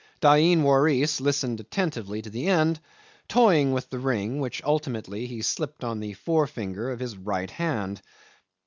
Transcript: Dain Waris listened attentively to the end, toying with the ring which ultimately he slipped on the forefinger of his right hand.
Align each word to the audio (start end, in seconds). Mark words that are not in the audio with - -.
Dain 0.19 0.63
Waris 0.63 1.21
listened 1.21 1.59
attentively 1.59 2.23
to 2.23 2.31
the 2.31 2.47
end, 2.47 2.79
toying 3.27 3.71
with 3.71 3.91
the 3.91 3.99
ring 3.99 4.39
which 4.39 4.63
ultimately 4.63 5.27
he 5.27 5.43
slipped 5.43 5.83
on 5.83 5.99
the 5.99 6.13
forefinger 6.13 6.89
of 6.89 6.99
his 6.99 7.15
right 7.15 7.51
hand. 7.51 8.01